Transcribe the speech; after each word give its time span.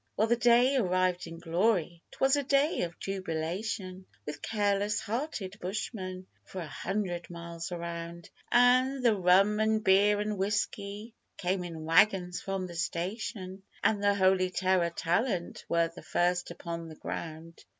Well, 0.17 0.25
the 0.27 0.35
day 0.35 0.77
arrived 0.77 1.27
in 1.27 1.37
glory; 1.37 2.01
'twas 2.09 2.35
a 2.35 2.41
day 2.41 2.81
of 2.81 2.97
jubilation 2.97 4.07
With 4.25 4.41
careless 4.41 4.99
hearted 4.99 5.59
bushmen 5.61 6.25
for 6.43 6.59
a 6.59 6.65
hundred 6.67 7.29
miles 7.29 7.71
around, 7.71 8.27
An' 8.51 9.03
the 9.03 9.15
rum 9.15 9.59
'n' 9.59 9.77
beer 9.77 10.19
'n' 10.19 10.37
whisky 10.37 11.13
came 11.37 11.63
in 11.63 11.85
waggons 11.85 12.41
from 12.41 12.65
the 12.65 12.73
station, 12.73 13.61
An' 13.83 13.99
the 13.99 14.15
Holy 14.15 14.49
Terror 14.49 14.89
talent 14.89 15.65
were 15.69 15.89
the 15.95 16.01
first 16.01 16.49
upon 16.49 16.87
the 16.89 16.95
ground. 16.95 17.63